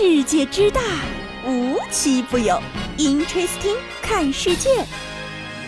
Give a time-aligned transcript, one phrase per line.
[0.00, 0.80] 世界之大，
[1.44, 2.56] 无奇不有。
[2.98, 4.84] Interesting，看世界。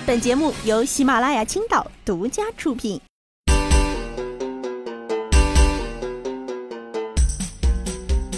[0.07, 3.01] 本节目由喜马拉雅青岛独家出品。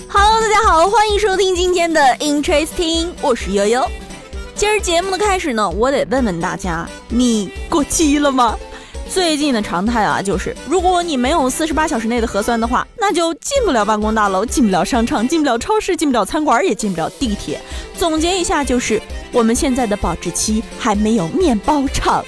[0.08, 3.86] Hello，大家好，欢迎收听今天的 Interesting，我是悠悠。
[4.54, 8.59] 今儿节目的开始呢，我得问问大家，你过期了吗？
[9.12, 17.61] 最近的常态啊，就是如果你没有四十八小时内的核酸的话，那就进不了办公大楼，进不了商场，进不了超市，进不了餐馆，也进不了地铁。
[17.94, 18.98] 总结一下，就是
[19.30, 22.25] 我们现在的保质期还没有面包厂。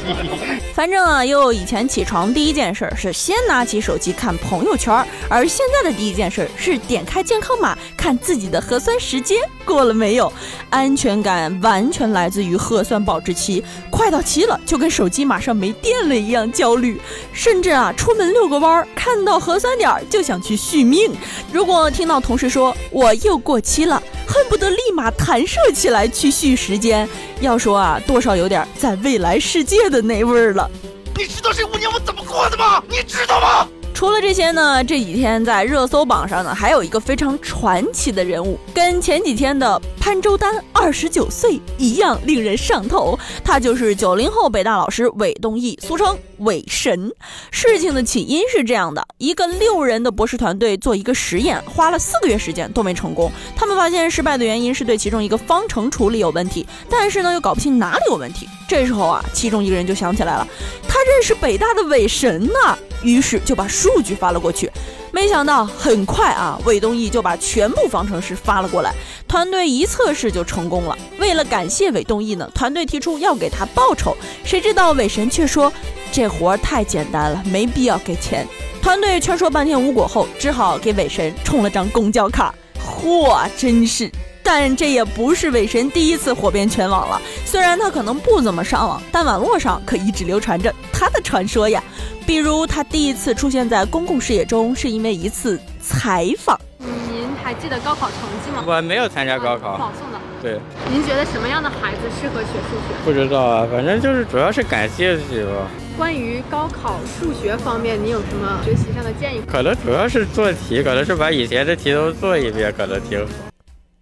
[0.74, 4.92] 反正啊，悠悠以前起床第一件事是先拿起手机看朋友圈，
[5.28, 10.30] 而现在的第一件事是点开健康码看自己的核酸时间过了没有。
[10.68, 17.00] 安全感完全来自于核酸保质期，快到期了就跟手机马上没电了一样焦虑，
[17.32, 21.10] 甚至啊出门遛个弯儿看到核酸点就想去续命。
[21.52, 27.08] 如果听到同事说我又过期了，恨不得立马弹射起来去续时间。
[27.40, 30.70] 要说啊，多少有点在未来世界的那味儿了。
[31.16, 32.82] 你知道这五年我怎么过的吗？
[32.88, 33.68] 你知道吗？
[33.94, 43.18] 除了这些呢，这几天在热搜榜上呢，还有一个非常传奇的人物，跟前几天的潘周丹二十九岁一样令人上头。
[43.42, 47.12] 他就是九零后北大老师韦东奕，俗称韦神。
[47.50, 53.32] 事情的起因是这样的：一个六人的博士团队做一个实验，花了四个月时间都没成功。
[53.56, 58.48] 他们发现失败的原因是对其中一个方程处理有问题，但是呢又搞不清哪里有问题。
[58.68, 60.46] 这时候啊，其中一个人就想起来了，
[60.86, 62.78] 他认识北大的韦神呢。
[63.02, 64.70] 于是就把数据发了过去，
[65.12, 68.92] 没想到很快啊，韦东奕就把全部方程式发了过来，
[69.26, 70.96] 团队一测试就成功了。
[71.18, 75.72] 为了感谢韦东奕呢，团队提出要给他报酬，谁知道韦神却说
[76.12, 78.46] 这活太简单了，没必要给钱。
[78.82, 82.54] 团队劝说半天无果后，只好给韦神充了张公交卡。
[82.78, 84.10] 嚯，真是！
[84.42, 87.20] 但这也不是韦神第一次火遍全网了。
[87.44, 91.82] 虽然他可能不怎么上网，但网络上可一直流传着他的传说呀。
[92.26, 96.60] 比如他第一次出现在公共视野中，是因为一次采访。
[96.78, 98.64] 您还记得高考成绩吗？
[98.66, 100.18] 我没有参加高考，保送的。
[100.42, 100.58] 对。
[100.90, 103.04] 您觉得什么样的孩子适合学数学？
[103.04, 105.70] 不知道啊，反正就是主要是感兴趣吧。
[105.96, 109.40] 关于高考数学方面，你有什么学习上的建议？
[109.46, 113.32] 可能主要是做题，可能是把以前的题都做一遍，可能挺好。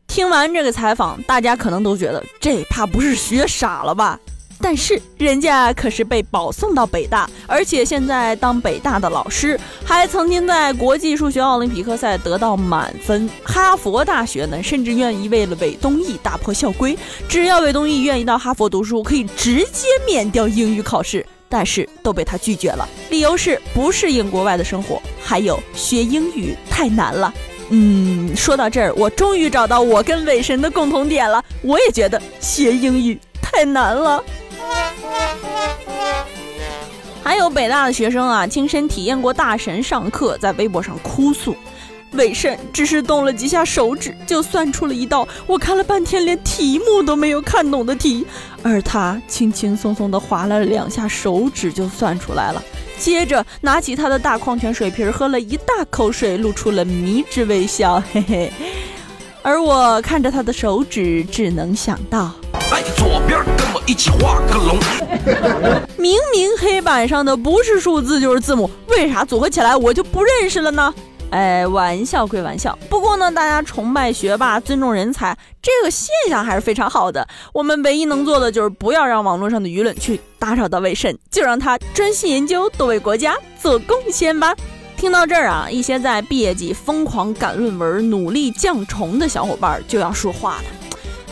[0.09, 4.19] 听完这个采访，大家可能都觉得这怕不是学傻了吧？
[4.61, 13.29] 但是人家可是被保送到北大，而且现在当北大的老师，还曾经在国际数学奥林匹克赛得到满分。
[13.45, 16.97] 哈佛大学呢，甚至愿意为了韦东奕打破校规，
[17.29, 27.33] 只要韦东奕愿意到哈佛读书，可以直接免掉英语考试，但是都被他拒绝了，理由是不适应国外的生活，还有学英语太难了。
[27.71, 31.43] 嗯，说到这儿，我终于找到我跟韦神的共同点了。
[31.63, 34.23] 我也觉得学英语太难了。
[37.23, 41.57] 还有北大的学生啊，亲身体验过大神上课，在微博上哭诉：
[42.13, 48.27] 伟神只是动了几下手指，就算出了一道我看了半天连题目都没有看懂的题，
[48.63, 52.63] 而他轻轻松松地划了两下手指就算出来了。
[52.99, 58.53] 接着拿起他的大矿泉水瓶，喝了一大口水，露出了迷之微笑，嘿嘿。
[59.43, 62.31] 而我看着他的手指，只能想到：
[62.71, 63.41] 哎，左边
[63.75, 64.79] 我一起画个龙。
[65.99, 70.95] 明明黑板上的不是数字就是字母，为啥组合起来我就不认识了呢？
[71.31, 77.27] 哎，玩笑归玩笑，不过呢，大家崇拜学霸、尊重人才，这个现象还是非常好的。
[77.53, 84.55] 我们唯一能做的就是不要让网络上的舆论去打扰到魏神，就让他专心研究，多为国家做贡献吧。
[84.97, 90.65] 听到这儿啊，一些在毕业季疯狂赶论文、努力降重的小伙伴就要说话了。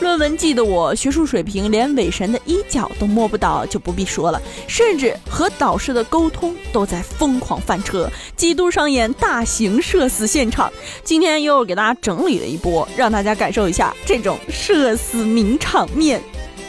[0.02, 4.42] 论文季的我，学术水平连伪神的衣角都摸不到，就不必说了。
[4.66, 10.70] 甚至和导师的沟通都在疯狂翻车，几度上演大型社死现场。
[11.04, 16.20] 今天又给大家整理了一波，让大家感受一下这种社死名场面。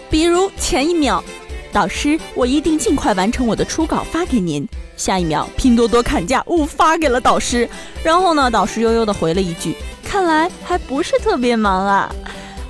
[0.10, 1.24] 比如前一秒，
[1.72, 4.66] 导师，我一定尽快完成我的初稿发给您。
[4.96, 7.68] 下一秒，拼多多砍价，误发给了导师。
[8.04, 9.76] 然后呢，导师悠悠的回了一句
[10.06, 12.14] ：“看来还不是特别忙啊。”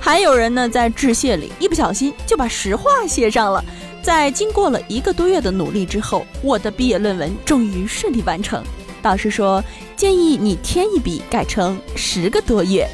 [0.04, 3.64] 还有人呢，在致谢里一不小心就把实话写上了。
[4.02, 8.62] 在经过了一个多月的努力之后，我的毕业论文终于顺利完成。
[9.00, 9.64] 导师说，
[9.96, 12.86] 建议你添一笔，改成十个多月。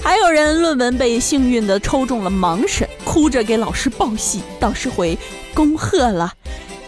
[0.00, 4.42] 还有人论文被幸运的抽中了盲审，哭着给老师报喜。
[4.60, 5.18] 导师回：
[5.52, 6.32] 恭贺了。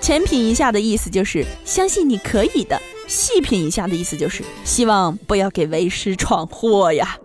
[0.01, 7.19] 浅品一下的意思就是相信你可以的，细品一下的意思就是希望不要给为师闯祸呀。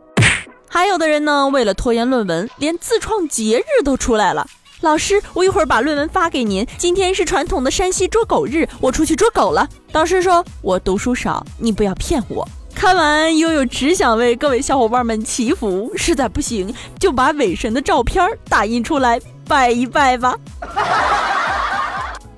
[0.74, 4.48] 还有的人呢，为了拖延论文，连自创节日都出来了。
[4.82, 6.66] 老师，我一会儿把论文发给您。
[6.80, 9.70] 今天是传统的山西捉狗日，我出去捉狗了。
[9.92, 12.44] 导师说我读书少，你不要骗我。
[12.74, 20.36] 看完悠悠只想为各位小伙伴们祈福，实在不行就把伪神的照片打印出来拜一拜吧。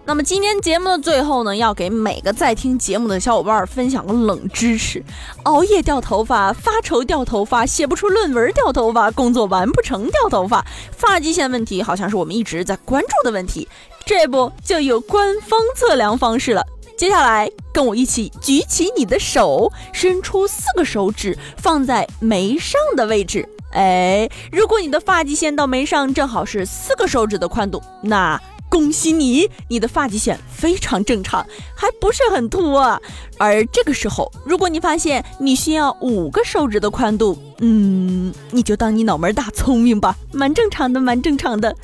[0.07, 5.04] 那么今天节目的最后呢，要给每个在听节目的小伙伴分享个冷知识：
[5.44, 10.63] 熬夜掉头发、发愁掉头发、写不出论文掉头发、工作完不成掉头发，
[10.96, 13.68] 发际线问题好像是我们一直在关注的问题。
[14.06, 16.63] 这不就有官方测量方式了？
[16.96, 23.50] 接下来跟我一起举起你的手，伸出四个手指放在眉上的位置。
[23.72, 28.40] 哎，如果你的发际线到眉上正好是四个手指的宽度，那。
[28.69, 31.45] 恭喜你，你的发际线非常正常，
[31.75, 33.00] 还不是很秃啊。
[33.38, 41.75] 而这个时候，如果你发现你需要五个手指的宽度，嗯，你就当你脑门大聪明吧，蛮正常的，蛮正常的。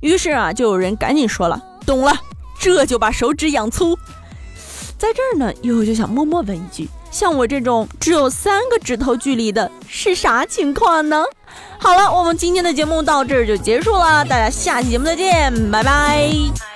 [0.00, 2.14] 于是啊，就有人赶紧说了，懂了，
[2.60, 3.98] 这就把手指养粗。
[4.96, 11.24] 在这儿呢，悠悠就想默默问一句：像我这种只有三个指头距离的，是啥情况呢？
[11.80, 16.67] 好了，我们今天的节目到这儿就结束了，大家下期节目再见，拜拜。